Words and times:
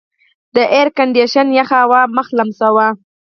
د 0.55 0.57
ایرکنډېشن 0.75 1.47
یخه 1.59 1.77
هوا 1.83 2.01
مخ 2.15 2.27
لمساوه. 2.37 2.87